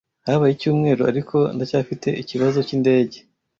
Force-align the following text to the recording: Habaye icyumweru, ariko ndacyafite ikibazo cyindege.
Habaye 0.27 0.51
icyumweru, 0.53 1.01
ariko 1.11 1.37
ndacyafite 1.55 2.07
ikibazo 2.21 2.59
cyindege. 2.67 3.17